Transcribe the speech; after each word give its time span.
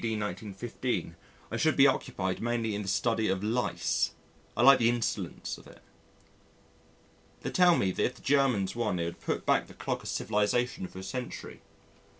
D. 0.01 0.15
1915 0.17 1.15
I 1.51 1.57
should 1.57 1.77
be 1.77 1.85
occupied 1.85 2.41
mainly 2.41 2.73
in 2.73 2.81
the 2.81 2.87
study 2.87 3.27
of 3.27 3.43
Lice. 3.43 4.13
I 4.57 4.63
like 4.63 4.79
the 4.79 4.89
insolence 4.89 5.59
of 5.59 5.67
it. 5.67 5.83
They 7.43 7.51
tell 7.51 7.77
me 7.77 7.91
that 7.91 8.03
if 8.03 8.15
the 8.15 8.23
Germans 8.23 8.75
won 8.75 8.97
it 8.97 9.05
would 9.05 9.21
put 9.21 9.45
back 9.45 9.67
the 9.67 9.75
clock 9.75 10.01
of 10.01 10.09
civilisation 10.09 10.87
for 10.87 10.97
a 10.97 11.03
century. 11.03 11.61